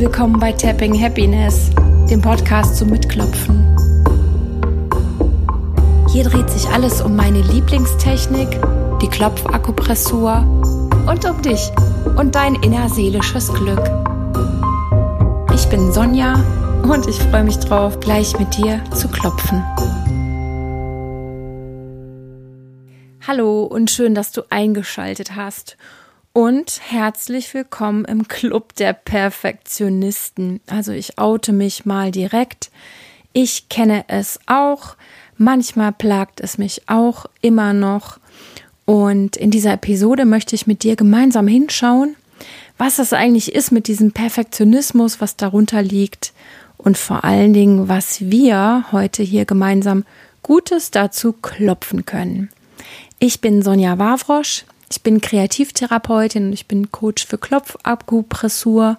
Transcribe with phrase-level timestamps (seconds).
[0.00, 1.68] Willkommen bei Tapping Happiness,
[2.10, 3.76] dem Podcast zum Mitklopfen.
[6.10, 8.48] Hier dreht sich alles um meine Lieblingstechnik,
[9.02, 10.38] die Klopfakupressur
[11.06, 11.70] und um dich
[12.16, 13.90] und dein innerseelisches Glück.
[15.54, 16.42] Ich bin Sonja
[16.82, 19.62] und ich freue mich drauf, gleich mit dir zu klopfen.
[23.26, 25.76] Hallo und schön, dass du eingeschaltet hast
[26.32, 30.60] und herzlich willkommen im Club der Perfektionisten.
[30.68, 32.70] Also ich oute mich mal direkt.
[33.32, 34.96] Ich kenne es auch.
[35.36, 38.18] Manchmal plagt es mich auch immer noch.
[38.84, 42.16] Und in dieser Episode möchte ich mit dir gemeinsam hinschauen,
[42.78, 46.32] was das eigentlich ist mit diesem Perfektionismus, was darunter liegt
[46.76, 50.04] und vor allen Dingen, was wir heute hier gemeinsam
[50.42, 52.50] Gutes dazu klopfen können.
[53.18, 54.64] Ich bin Sonja Wawrosch.
[54.92, 58.98] Ich bin Kreativtherapeutin und ich bin Coach für Klopfakupressur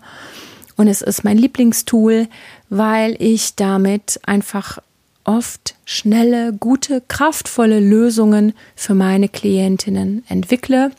[0.77, 2.27] und es ist mein Lieblingstool,
[2.69, 4.79] weil ich damit einfach
[5.25, 10.91] oft schnelle, gute, kraftvolle Lösungen für meine Klientinnen entwickle.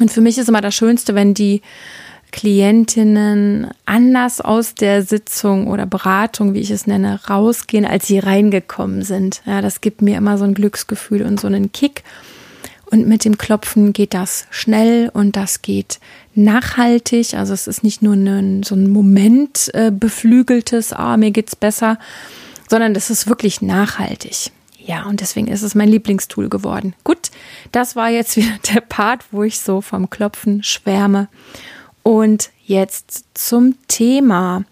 [0.00, 1.62] Und für mich ist immer das Schönste, wenn die
[2.32, 9.02] Klientinnen anders aus der Sitzung oder Beratung, wie ich es nenne, rausgehen, als sie reingekommen
[9.02, 9.42] sind.
[9.46, 12.02] Ja, das gibt mir immer so ein Glücksgefühl und so einen Kick.
[12.90, 16.00] Und mit dem Klopfen geht das schnell und das geht
[16.34, 17.34] nachhaltig.
[17.34, 21.98] Also es ist nicht nur ein, so ein Moment äh, beflügeltes, ah, mir geht's besser,
[22.68, 24.50] sondern das ist wirklich nachhaltig.
[24.78, 26.94] Ja, und deswegen ist es mein Lieblingstool geworden.
[27.04, 27.30] Gut,
[27.72, 31.28] das war jetzt wieder der Part, wo ich so vom Klopfen schwärme.
[32.02, 34.64] Und jetzt zum Thema.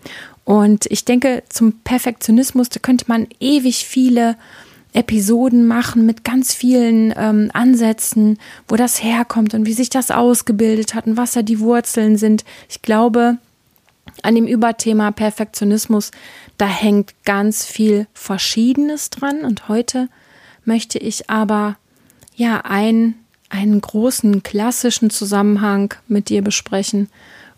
[0.45, 4.37] Und ich denke, zum Perfektionismus, da könnte man ewig viele
[4.97, 10.95] Episoden machen mit ganz vielen ähm, Ansätzen, wo das herkommt und wie sich das ausgebildet
[10.95, 12.45] hat und was da die Wurzeln sind.
[12.71, 13.37] Ich glaube,
[14.23, 16.13] an dem Überthema Perfektionismus,
[16.57, 19.45] da hängt ganz viel Verschiedenes dran.
[19.45, 20.09] Und heute
[20.65, 21.77] möchte ich aber
[22.35, 23.17] ja ein,
[23.51, 27.11] einen großen klassischen Zusammenhang mit dir besprechen.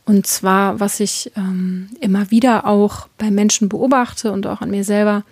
[0.04, 4.82] Und zwar, was ich ähm, immer wieder auch bei Menschen beobachte und auch an mir
[4.82, 5.22] selber,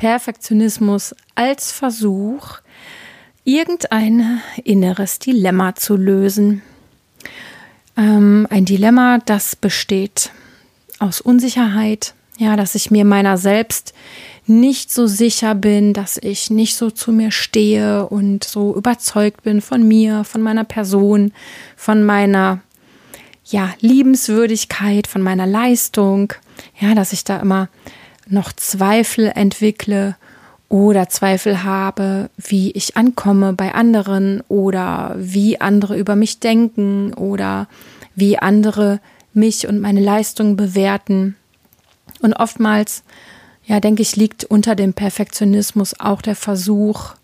[0.00, 2.60] Perfektionismus als Versuch,
[3.44, 6.62] irgendein inneres Dilemma zu lösen.
[7.98, 10.30] Ähm, ein Dilemma, das besteht
[11.00, 13.92] aus Unsicherheit, ja, dass ich mir meiner selbst
[14.46, 19.60] nicht so sicher bin, dass ich nicht so zu mir stehe und so überzeugt bin
[19.60, 21.34] von mir, von meiner Person,
[21.76, 22.62] von meiner
[23.44, 26.32] ja, Liebenswürdigkeit, von meiner Leistung,
[26.80, 27.68] ja, dass ich da immer
[28.30, 30.16] noch Zweifel entwickle
[30.68, 37.66] oder Zweifel habe, wie ich ankomme bei anderen oder wie andere über mich denken oder
[38.14, 39.00] wie andere
[39.34, 41.36] mich und meine Leistung bewerten.
[42.22, 43.02] Und oftmals,
[43.64, 47.14] ja, denke ich, liegt unter dem Perfektionismus auch der Versuch,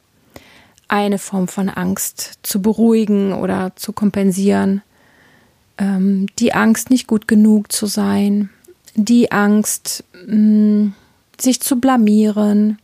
[0.89, 4.83] eine Form von Angst zu beruhigen oder zu kompensieren.
[5.78, 8.50] Ähm, die Angst, nicht gut genug zu sein,
[8.97, 10.93] die Angst, mh,
[11.39, 12.79] sich zu blamieren,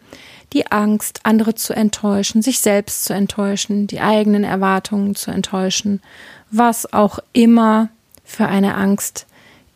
[0.53, 6.03] die Angst, andere zu enttäuschen, sich selbst zu enttäuschen, die eigenen Erwartungen zu enttäuschen,
[6.51, 7.89] was auch immer
[8.25, 9.27] für eine Angst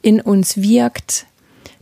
[0.03, 1.27] in uns wirkt.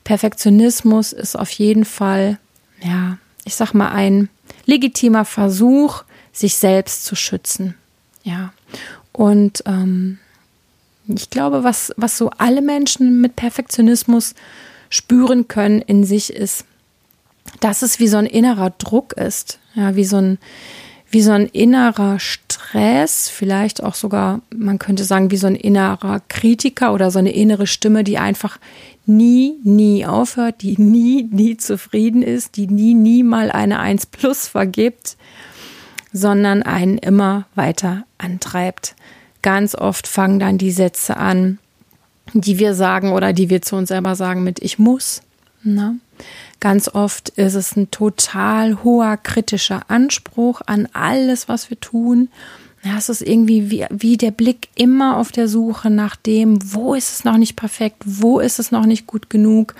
[0.04, 2.38] Perfektionismus ist auf jeden Fall,
[2.80, 4.28] ja, ich sag mal, ein
[4.66, 7.74] legitimer Versuch, sich selbst zu schützen.
[8.22, 8.52] Ja.
[9.12, 10.18] Und ähm,
[11.08, 14.34] ich glaube, was, was so alle Menschen mit Perfektionismus
[14.88, 16.64] spüren können in sich ist,
[17.60, 20.38] dass es wie so ein innerer Druck ist, ja, wie so ein,
[21.10, 26.20] wie so ein innerer Stress, vielleicht auch sogar, man könnte sagen, wie so ein innerer
[26.28, 28.58] Kritiker oder so eine innere Stimme, die einfach
[29.06, 34.48] nie, nie aufhört, die nie, nie zufrieden ist, die nie, nie mal eine 1 plus
[34.48, 35.16] vergibt,
[36.12, 38.94] sondern einen immer weiter antreibt.
[39.44, 41.58] Ganz oft fangen dann die Sätze an,
[42.32, 45.20] die wir sagen oder die wir zu uns selber sagen mit ich muss.
[45.62, 45.96] Na?
[46.60, 52.30] Ganz oft ist es ein total hoher kritischer Anspruch an alles, was wir tun.
[52.82, 56.94] Ja, es ist irgendwie wie, wie der Blick immer auf der Suche nach dem, wo
[56.94, 59.74] ist es noch nicht perfekt, wo ist es noch nicht gut genug.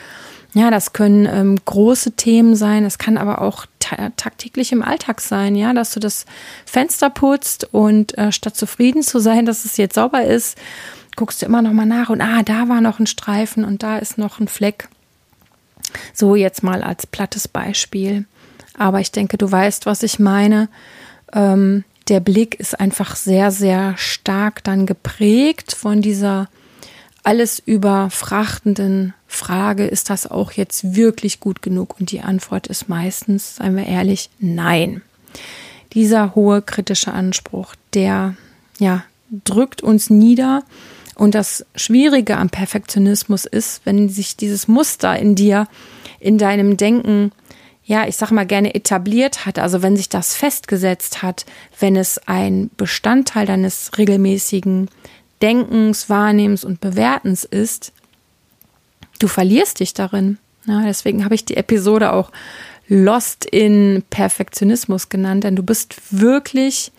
[0.53, 5.21] Ja, das können ähm, große Themen sein, es kann aber auch ta tagtäglich im Alltag
[5.21, 6.25] sein, ja, dass du das
[6.65, 10.59] Fenster putzt und äh, statt zufrieden zu sein, dass es jetzt sauber ist,
[11.17, 13.99] guckst du immer noch mal nach und ah, da war noch ein Streifen und da
[13.99, 14.89] ist noch ein Fleck.
[16.13, 18.25] So jetzt mal als plattes Beispiel.
[18.77, 20.69] Aber ich denke, du weißt, was ich meine.
[21.33, 26.49] Ähm, der Blick ist einfach sehr, sehr stark dann geprägt von dieser
[27.25, 31.99] alles überfrachtenden Frage, ist das auch jetzt wirklich gut genug?
[31.99, 35.03] Und die Antwort ist meistens, seien wir ehrlich, nein.
[35.95, 38.37] Dieser hohe kritische Anspruch, der,
[38.79, 39.05] ja,
[39.45, 40.65] drückt uns nieder.
[41.15, 45.67] Und das Schwierige am Perfektionismus ist, wenn sich dieses Muster in dir,
[46.21, 47.33] in deinem Denken,
[47.87, 51.45] ja, ich sag mal gerne etabliert hat, also wenn sich das festgesetzt hat,
[51.79, 54.89] wenn es ein Bestandteil deines regelmäßigen
[55.45, 57.93] Denkens, Wahrnehmens und Bewertens ist,
[59.19, 60.39] du verlierst dich darin.
[60.65, 62.33] Ja, deswegen habe ich die Episode auch
[62.89, 66.93] Lost in Perfektionismus genannt, denn du bist wirklich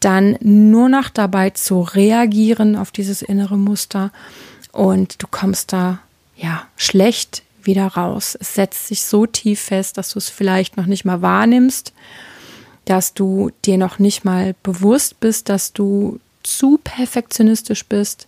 [0.00, 4.12] dann nur noch dabei zu reagieren auf dieses innere Muster
[4.72, 6.00] und du kommst da
[6.36, 8.36] ja schlecht wieder raus.
[8.38, 11.94] Es setzt sich so tief fest, dass du es vielleicht noch nicht mal wahrnimmst,
[12.84, 18.26] dass du dir noch nicht mal bewusst bist, dass du zu perfektionistisch bist.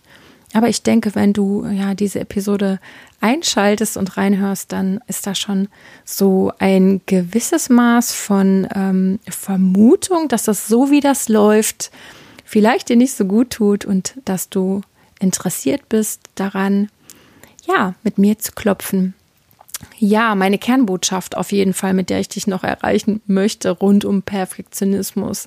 [0.53, 2.79] Aber ich denke, wenn du ja diese Episode
[3.21, 5.67] einschaltest und reinhörst, dann ist da schon
[6.05, 11.91] so ein gewisses Maß von ähm, Vermutung, dass das so wie das läuft,
[12.45, 14.81] vielleicht dir nicht so gut tut und dass du
[15.19, 16.89] interessiert bist daran,
[17.65, 19.15] ja, mit mir zu klopfen.
[19.97, 24.21] Ja, meine Kernbotschaft auf jeden Fall, mit der ich dich noch erreichen möchte, rund um
[24.21, 25.45] Perfektionismus.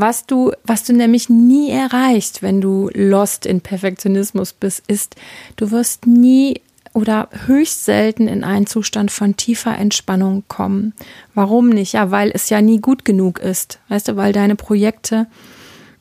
[0.00, 5.16] Was du, was du nämlich nie erreichst, wenn du lost in Perfektionismus bist, ist,
[5.56, 6.60] du wirst nie
[6.94, 10.92] oder höchst selten in einen Zustand von tiefer Entspannung kommen.
[11.34, 11.94] Warum nicht?
[11.94, 13.80] Ja, weil es ja nie gut genug ist.
[13.88, 15.26] Weißt du, weil deine Projekte,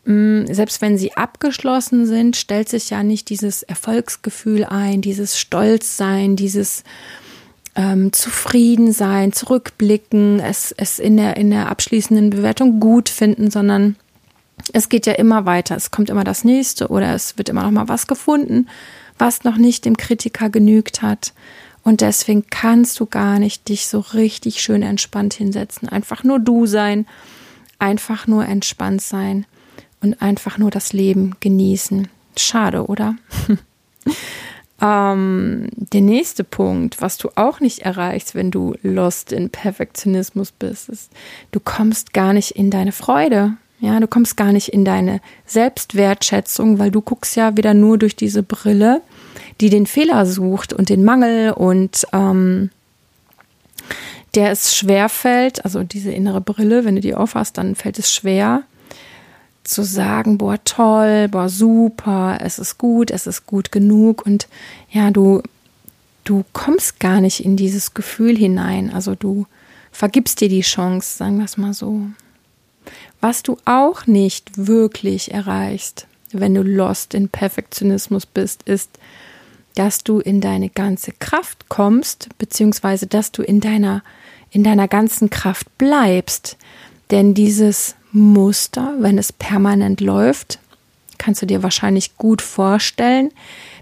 [0.06, 6.36] mm, selbst wenn sie abgeschlossen sind, stellt sich ja nicht dieses Erfolgsgefühl ein, dieses Stolzsein,
[6.36, 6.84] dieses
[7.78, 13.96] ähm, zufrieden sein, zurückblicken, es, es in, der, in der abschließenden Bewertung gut finden, sondern
[14.74, 15.76] es geht ja immer weiter.
[15.76, 18.68] Es kommt immer das nächste oder es wird immer noch mal was gefunden,
[19.20, 21.34] was noch nicht dem Kritiker genügt hat.
[21.84, 25.88] Und deswegen kannst du gar nicht dich so richtig schön entspannt hinsetzen.
[25.88, 27.06] Einfach nur du sein,
[27.78, 29.46] einfach nur entspannt sein
[30.02, 32.08] und einfach nur das Leben genießen.
[32.36, 33.16] Schade, oder?
[34.80, 40.90] Ähm, der nächste Punkt, was du auch nicht erreichst, wenn du lost in Perfektionismus bist,
[40.90, 41.12] ist,
[41.52, 43.54] du kommst gar nicht in deine Freude.
[43.80, 48.16] Ja, du kommst gar nicht in deine Selbstwertschätzung, weil du guckst ja wieder nur durch
[48.16, 49.02] diese Brille,
[49.62, 52.72] die den Fehler sucht und den Mangel und ähm,
[54.36, 58.14] der es schwer fällt, also diese innere Brille, wenn du die aufhast, dann fällt es
[58.14, 58.64] schwer,
[59.68, 64.48] zu sagen, boah, toll, boah, super, es ist gut, es ist gut genug und
[64.90, 65.42] ja, du,
[66.24, 68.92] du kommst gar nicht in dieses Gefühl hinein.
[68.94, 69.46] Also du
[69.92, 72.02] vergibst dir die Chance, sagen wir es mal so.
[73.20, 78.90] Was du auch nicht wirklich erreichst, wenn du lost in Perfektionismus bist, ist,
[79.76, 84.04] dass du in deine ganze Kraft kommst, beziehungsweise dass du in deiner,
[84.50, 86.58] in deiner ganzen Kraft bleibst.
[87.12, 90.60] Denn dieses Muster, wenn es permanent läuft,
[91.18, 93.32] kannst du dir wahrscheinlich gut vorstellen.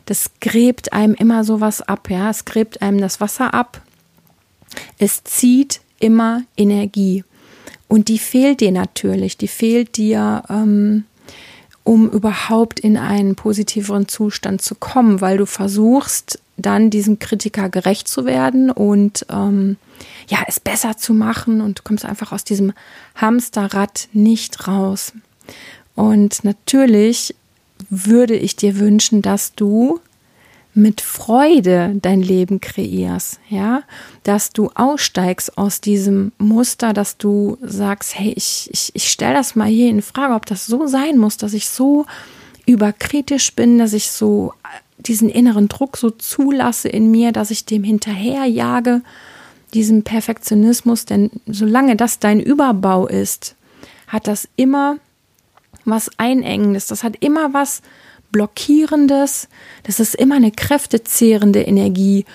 [0.06, 2.30] Das gräbt einem immer sowas ab, ja.
[2.30, 3.82] Es gräbt einem das Wasser ab.
[4.98, 7.24] Es zieht immer Energie.
[7.88, 9.38] Und die fehlt dir natürlich.
[9.38, 11.06] Die fehlt dir, ähm,
[11.86, 18.08] um überhaupt in einen positiveren Zustand zu kommen, weil du versuchst, dann diesem Kritiker gerecht
[18.08, 19.77] zu werden und ähm,
[20.27, 22.74] ja, es besser zu machen und du kommst einfach aus diesem
[23.15, 25.13] Hamsterrad nicht raus.
[25.96, 27.36] Und natürlich
[27.89, 30.00] würde ich dir wünschen, dass du
[30.75, 33.84] mit Freude dein Leben kreierst, ja,
[34.24, 39.55] dass du aussteigst aus diesem Muster, dass du sagst, hey, ich, ich, ich stelle das
[39.55, 42.05] mal hier in Frage, ob das so sein muss, dass ich so
[42.65, 44.53] überkritisch bin, dass ich so
[44.98, 49.01] diesen inneren Druck so zulasse in mir, dass ich dem hinterherjage,
[49.74, 53.55] diesem Perfektionismus, denn solange das dein Überbau ist,
[54.08, 54.98] hat das immer
[55.86, 57.82] was Einengendes, das hat immer was
[58.36, 59.48] Blockierendes,
[59.84, 62.25] das ist immer eine kräftezehrende Energie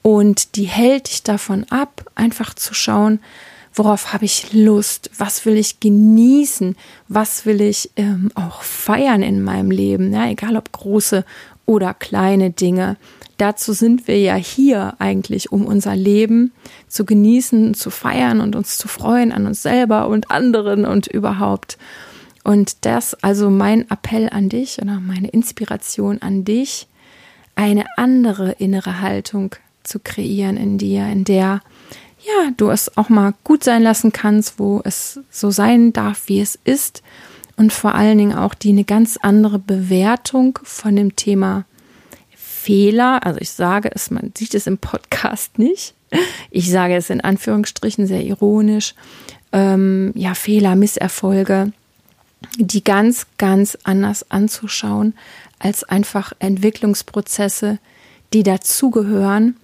[0.00, 3.20] und die hält dich davon ab, einfach zu schauen,
[3.74, 6.76] worauf habe ich Lust, was will ich genießen,
[7.08, 11.26] was will ich ähm, auch feiern in meinem Leben, ja, egal ob große
[11.66, 12.96] oder kleine Dinge.
[13.36, 16.52] Dazu sind wir ja hier eigentlich, um unser Leben
[16.88, 21.76] zu genießen, zu feiern und uns zu freuen an uns selber und anderen und überhaupt.
[22.42, 26.86] Und das also mein Appell an dich oder meine Inspiration an dich,
[27.54, 31.60] eine andere innere Haltung zu kreieren in dir, in der
[32.22, 36.40] ja, du es auch mal gut sein lassen kannst, wo es so sein darf, wie
[36.40, 37.02] es ist
[37.56, 41.64] und vor allen Dingen auch die eine ganz andere Bewertung von dem Thema
[42.34, 45.94] Fehler, also ich sage es, man sieht es im Podcast nicht.
[46.50, 48.94] Ich sage es in Anführungsstrichen sehr ironisch.
[49.52, 51.72] Ähm, ja, Fehler, Misserfolge,
[52.58, 55.14] die ganz, ganz anders anzuschauen
[55.58, 57.78] als einfach Entwicklungsprozesse,
[58.32, 59.56] die dazugehören.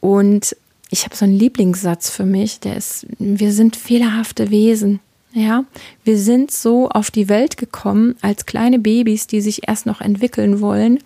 [0.00, 0.54] Und
[0.90, 5.00] ich habe so einen Lieblingssatz für mich, der ist, wir sind fehlerhafte Wesen.
[5.32, 5.64] Ja,
[6.04, 10.60] wir sind so auf die Welt gekommen als kleine Babys, die sich erst noch entwickeln
[10.60, 11.00] wollen.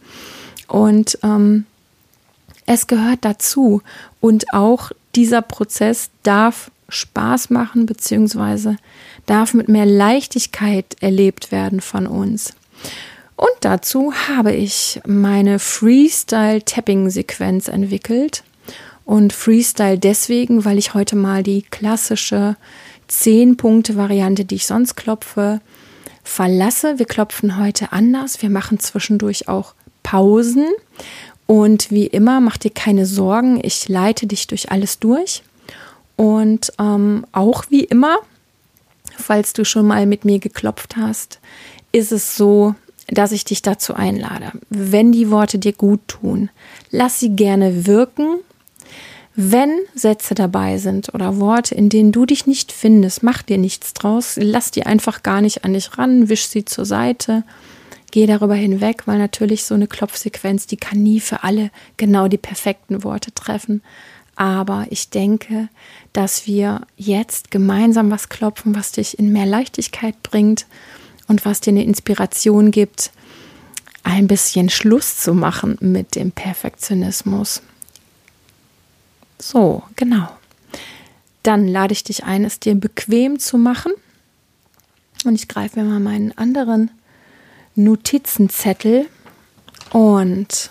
[0.68, 1.66] Und ähm,
[2.66, 3.82] es gehört dazu.
[4.20, 8.76] Und auch dieser Prozess darf Spaß machen, beziehungsweise
[9.26, 12.54] darf mit mehr Leichtigkeit erlebt werden von uns.
[13.37, 18.44] Und dazu habe ich meine Freestyle-Tapping-Sequenz entwickelt.
[19.04, 22.56] Und Freestyle deswegen, weil ich heute mal die klassische
[23.11, 25.61] 10-Punkte-Variante, die ich sonst klopfe,
[26.22, 27.00] verlasse.
[27.00, 28.42] Wir klopfen heute anders.
[28.42, 30.66] Wir machen zwischendurch auch Pausen.
[31.46, 33.61] Und wie immer, mach dir keine Sorgen.
[33.62, 35.42] Ich leite dich durch alles durch.
[36.16, 38.19] Und ähm, auch wie immer,
[39.16, 41.40] falls du schon mal mit mir geklopft hast,
[41.92, 42.75] ist es so,
[43.09, 44.52] dass ich dich dazu einlade.
[44.71, 46.50] Wenn die Worte dir gut tun,
[46.90, 48.40] lass sie gerne wirken
[49.35, 53.95] wenn Sätze dabei sind oder Worte, in denen du dich nicht findest, mach dir nichts
[53.95, 57.42] draus, lass die einfach gar nicht an dich ran, wisch sie zur Seite,
[58.11, 62.38] geh darüber hinweg, weil natürlich so eine Klopfsequenz, die kann nie für alle genau die
[62.38, 63.83] perfekten Worte treffen.
[64.36, 65.68] Aber ich denke,
[66.12, 70.66] dass wir jetzt gemeinsam was klopfen, was dich in mehr Leichtigkeit bringt
[71.28, 73.10] und was dir eine Inspiration gibt,
[74.04, 77.62] ein bisschen Schluss zu machen mit dem Perfektionismus.
[79.38, 80.28] So, genau.
[81.42, 83.92] Dann lade ich dich ein, es dir bequem zu machen.
[85.24, 86.90] Und ich greife mir mal meinen anderen
[87.74, 89.06] Notizenzettel
[89.92, 90.70] und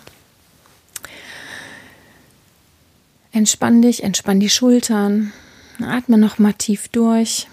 [3.32, 5.32] entspann dich, entspann die Schultern,
[5.80, 7.48] atme noch mal tief durch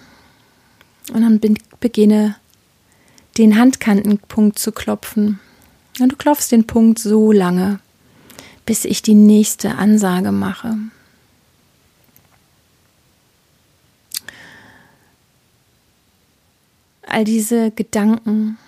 [1.12, 1.40] und dann
[1.80, 2.36] beginne
[3.36, 5.38] den Handkantenpunkt zu klopfen.
[6.00, 7.80] Und du klopfst den Punkt so lange,
[8.66, 10.76] bis ich die nächste Ansage mache.
[17.08, 18.58] all diese Gedanken,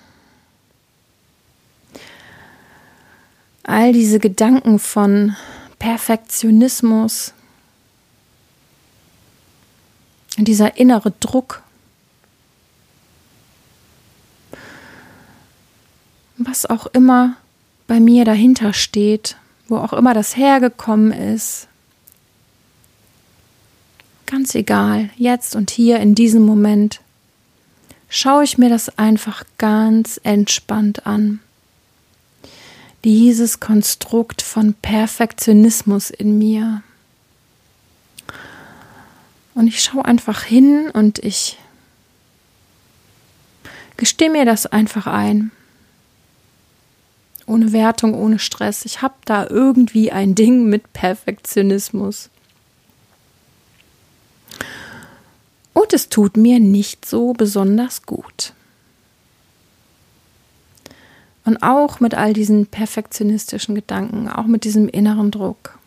[3.63, 5.37] all diese Gedanken von
[5.81, 7.33] Perfektionismus,
[10.37, 11.63] dieser innere Druck,
[16.37, 17.37] was auch immer
[17.87, 19.37] bei mir dahinter steht,
[19.69, 21.67] wo auch immer das hergekommen ist.
[24.27, 27.01] Ganz egal, jetzt und hier in diesem Moment
[28.11, 31.41] schaue ich mir das einfach ganz entspannt an.
[33.05, 36.83] Dieses Konstrukt von Perfektionismus in mir.
[39.55, 41.59] Und ich schaue einfach hin und ich
[43.97, 45.51] gestehe mir das einfach ein.
[47.47, 48.85] Ohne Wertung, ohne Stress.
[48.85, 52.31] Ich habe da irgendwie ein Ding mit Perfektionismus.
[55.91, 58.53] und es tut mir nicht so besonders gut.
[61.45, 65.79] Und auch mit all diesen perfektionistischen Gedanken, auch mit diesem inneren Druck.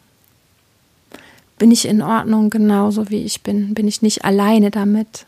[1.59, 3.73] Bin ich in Ordnung genauso wie ich bin?
[3.73, 5.25] Bin ich nicht alleine damit?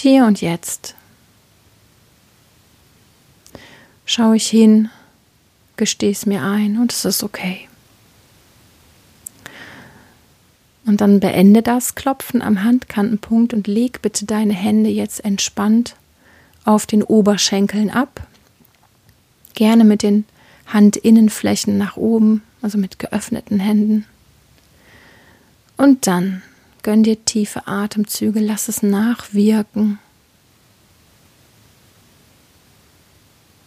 [0.00, 0.94] hier und jetzt
[4.06, 4.90] schaue ich hin,
[5.76, 7.69] gestehe es mir ein und es ist okay.
[10.90, 15.94] Und dann beende das Klopfen am Handkantenpunkt und leg bitte deine Hände jetzt entspannt
[16.64, 18.26] auf den Oberschenkeln ab.
[19.54, 20.24] Gerne mit den
[20.66, 24.04] Handinnenflächen nach oben, also mit geöffneten Händen.
[25.76, 26.42] Und dann
[26.82, 30.00] gönn dir tiefe Atemzüge, lass es nachwirken.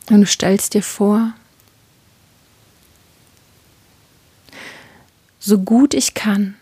[0.10, 1.32] Und du stellst dir vor,
[5.40, 6.56] so gut ich kann,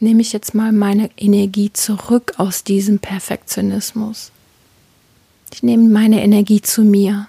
[0.00, 4.32] nehme ich jetzt mal meine Energie zurück aus diesem Perfektionismus.
[5.52, 7.28] Ich nehme meine Energie zu mir.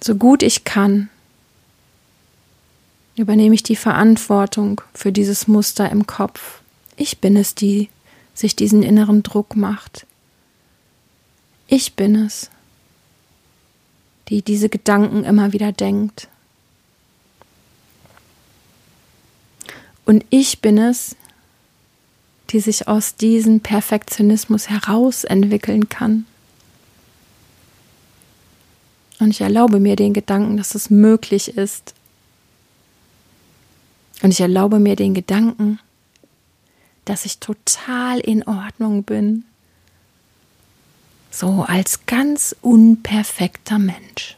[0.00, 1.08] So gut ich kann,
[3.16, 6.60] übernehme ich die Verantwortung für dieses Muster im Kopf.
[6.96, 7.88] Ich bin es, die
[8.34, 10.06] sich diesen inneren Druck macht.
[11.68, 12.50] Ich bin es,
[14.28, 16.28] die diese Gedanken immer wieder denkt.
[20.04, 21.16] Und ich bin es,
[22.50, 26.26] die sich aus diesem Perfektionismus heraus entwickeln kann.
[29.18, 31.94] Und ich erlaube mir den Gedanken, dass es möglich ist.
[34.22, 35.78] Und ich erlaube mir den Gedanken,
[37.04, 39.44] dass ich total in Ordnung bin.
[41.30, 44.36] So als ganz unperfekter Mensch.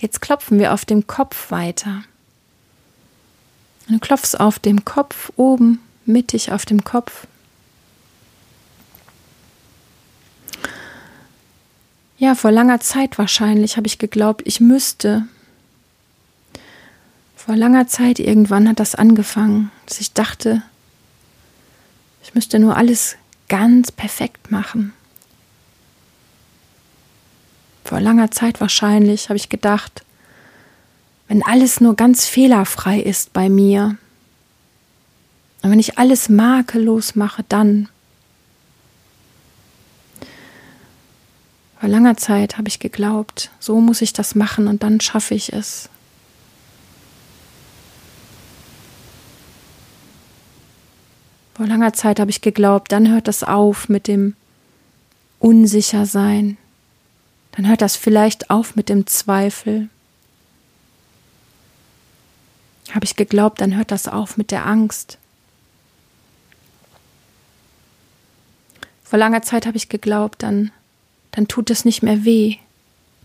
[0.00, 2.02] Jetzt klopfen wir auf dem Kopf weiter.
[3.88, 7.26] Du klopfst auf dem Kopf oben, mittig auf dem Kopf.
[12.16, 15.26] Ja, vor langer Zeit wahrscheinlich habe ich geglaubt, ich müsste.
[17.36, 20.62] Vor langer Zeit irgendwann hat das angefangen, dass ich dachte,
[22.22, 23.16] ich müsste nur alles
[23.48, 24.94] ganz perfekt machen.
[27.90, 30.04] Vor langer Zeit wahrscheinlich habe ich gedacht,
[31.26, 33.96] wenn alles nur ganz fehlerfrei ist bei mir,
[35.62, 37.88] und wenn ich alles makellos mache, dann
[41.80, 45.52] Vor langer Zeit habe ich geglaubt, so muss ich das machen und dann schaffe ich
[45.52, 45.88] es.
[51.54, 54.36] Vor langer Zeit habe ich geglaubt, dann hört das auf mit dem
[55.40, 56.56] Unsichersein.
[57.52, 59.88] Dann hört das vielleicht auf mit dem Zweifel.
[62.92, 65.18] Habe ich geglaubt, dann hört das auf mit der Angst.
[69.04, 70.70] Vor langer Zeit habe ich geglaubt, dann
[71.32, 72.56] dann tut es nicht mehr weh,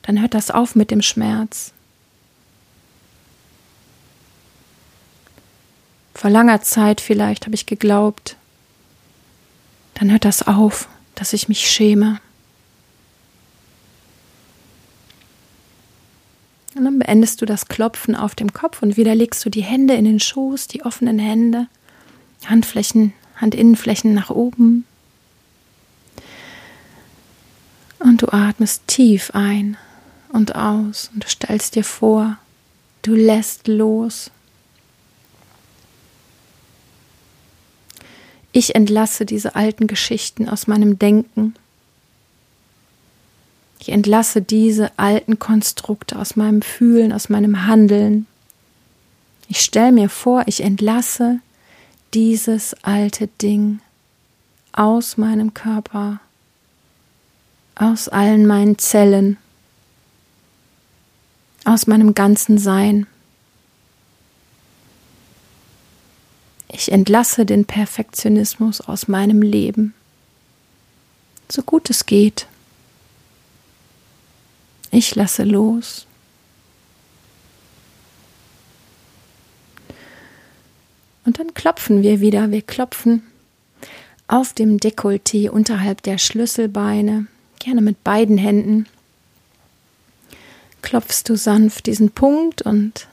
[0.03, 1.71] dann hört das auf mit dem Schmerz.
[6.13, 8.37] Vor langer Zeit vielleicht habe ich geglaubt,
[9.95, 12.19] dann hört das auf, dass ich mich schäme.
[16.75, 19.93] Und dann beendest du das Klopfen auf dem Kopf und wieder legst du die Hände
[19.93, 21.67] in den Schoß, die offenen Hände,
[22.45, 24.85] Handflächen, Handinnenflächen nach oben,
[28.05, 29.77] Und du atmest tief ein
[30.29, 32.37] und aus und du stellst dir vor,
[33.01, 34.29] du lässt los.
[38.51, 41.55] Ich entlasse diese alten Geschichten aus meinem Denken.
[43.85, 48.25] Ich entlasse diese alten Konstrukte aus meinem Fühlen, aus meinem Handeln.
[49.47, 51.39] Ich stelle mir vor, ich entlasse
[52.15, 53.79] dieses alte Ding
[54.71, 56.19] aus meinem Körper
[57.75, 59.37] aus allen meinen Zellen,
[61.63, 63.05] aus meinem ganzen Sein.
[66.69, 69.93] Ich entlasse den Perfektionismus aus meinem Leben,
[71.51, 72.47] so gut es geht.
[74.95, 76.07] Ich lasse los.
[81.25, 82.49] Und dann klopfen wir wieder.
[82.51, 83.23] Wir klopfen
[84.27, 87.27] auf dem Dekolleté unterhalb der Schlüsselbeine,
[87.59, 88.87] gerne mit beiden Händen
[90.85, 93.07] klopfst du sanft diesen Punkt und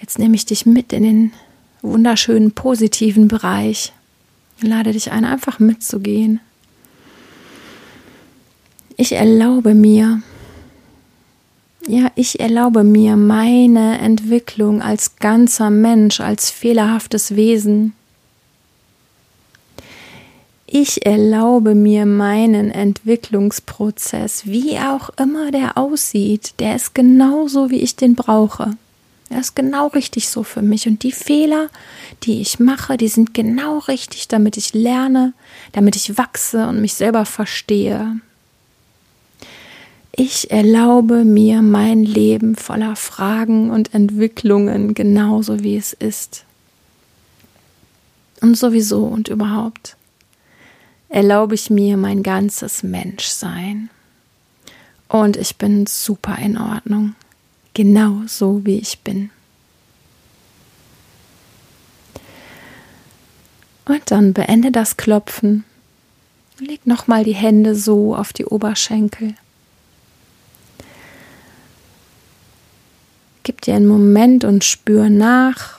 [0.00, 1.32] jetzt nehme ich dich mit in den
[1.82, 3.92] wunderschönen positiven Bereich.
[4.56, 6.40] Ich lade dich ein, einfach mitzugehen.
[8.96, 10.22] Ich erlaube mir,
[11.88, 17.94] ja, ich erlaube mir meine Entwicklung als ganzer Mensch, als fehlerhaftes Wesen
[20.70, 27.96] ich erlaube mir meinen Entwicklungsprozess, wie auch immer der aussieht, der ist genauso, wie ich
[27.96, 28.76] den brauche.
[29.30, 30.86] Er ist genau richtig so für mich.
[30.86, 31.70] Und die Fehler,
[32.24, 35.32] die ich mache, die sind genau richtig, damit ich lerne,
[35.72, 38.20] damit ich wachse und mich selber verstehe.
[40.20, 46.44] Ich erlaube mir mein Leben voller Fragen und Entwicklungen genauso, wie es ist.
[48.40, 49.96] Und sowieso und überhaupt
[51.08, 53.90] erlaube ich mir mein ganzes Menschsein.
[55.06, 57.14] Und ich bin super in Ordnung,
[57.72, 59.30] genau so wie ich bin.
[63.84, 65.62] Und dann beende das Klopfen.
[66.58, 69.36] Leg nochmal die Hände so auf die Oberschenkel.
[73.64, 75.78] Dir einen Moment und spür nach,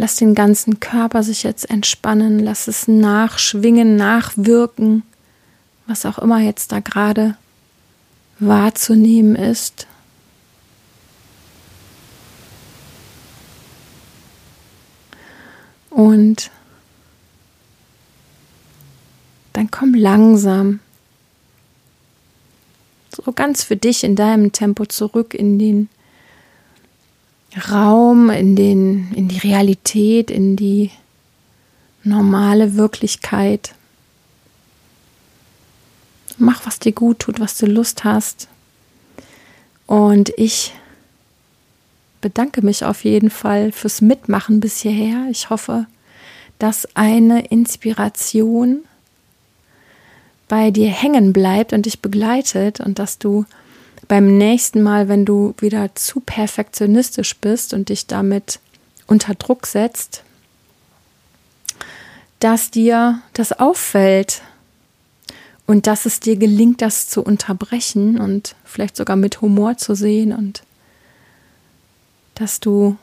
[0.00, 5.02] Lass den ganzen Körper sich jetzt entspannen, lass es nachschwingen, nachwirken,
[5.88, 7.36] was auch immer jetzt da gerade
[8.38, 9.88] wahrzunehmen ist.
[15.90, 16.52] Und
[19.52, 20.78] dann komm langsam
[23.24, 25.88] so ganz für dich in deinem Tempo zurück in den
[27.70, 30.90] Raum, in den, in die Realität, in die
[32.04, 33.74] normale Wirklichkeit.
[36.36, 38.48] Mach, was dir gut tut, was du Lust hast.
[39.86, 40.74] Und ich
[42.20, 45.26] bedanke mich auf jeden Fall fürs Mitmachen bis hierher.
[45.30, 45.86] Ich hoffe,
[46.58, 48.84] dass eine Inspiration
[50.48, 53.44] bei dir hängen bleibt und dich begleitet und dass du
[54.08, 58.58] beim nächsten Mal, wenn du wieder zu perfektionistisch bist und dich damit
[59.06, 60.24] unter Druck setzt,
[62.40, 64.42] dass dir das auffällt
[65.66, 70.32] und dass es dir gelingt, das zu unterbrechen und vielleicht sogar mit Humor zu sehen
[70.32, 70.62] und
[72.34, 72.96] dass du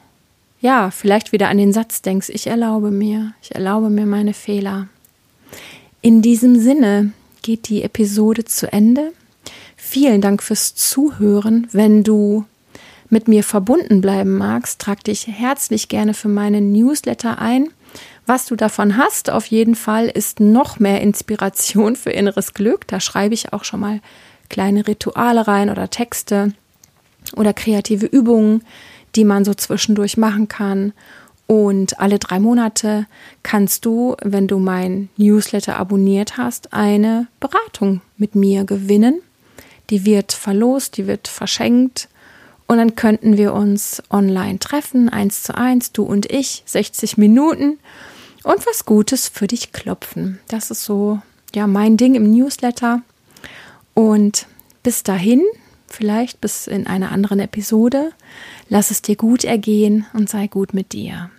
[0.62, 4.88] ja vielleicht wieder an den Satz denkst, ich erlaube mir, ich erlaube mir meine Fehler.
[6.01, 7.12] In diesem Sinne
[7.45, 9.13] geht die Episode zu Ende.
[9.77, 11.67] Vielen Dank fürs Zuhören.
[11.71, 12.45] Wenn du
[13.12, 17.69] mit mir verbunden bleiben magst, trag dich herzlich gerne für meinen Newsletter ein.
[18.25, 22.88] Was du davon hast, auf jeden Fall, ist noch mehr Inspiration für inneres Glück.
[22.88, 24.01] Da schreibe ich auch schon mal
[24.49, 26.51] kleine Rituale rein oder Texte
[27.36, 28.63] oder kreative Übungen,
[29.15, 30.93] die man so zwischendurch machen kann.
[31.47, 33.05] Und alle drei Monate
[33.43, 39.21] kannst du, wenn du mein Newsletter abonniert hast, eine Beratung mit mir gewinnen.
[39.91, 42.10] Die wird verlost, die wird verschenkt.
[42.67, 47.77] Und dann könnten wir uns online treffen, eins zu eins, du und ich, 60 Minuten
[48.43, 50.39] und was Gutes für dich klopfen.
[50.47, 51.19] Das ist so,
[51.53, 53.01] ja, mein Ding im Newsletter.
[53.93, 54.47] Und
[54.81, 55.43] bis dahin,
[55.88, 58.12] vielleicht bis in einer anderen Episode,
[58.67, 61.29] lass es dir gut ergehen und sei gut mit dir.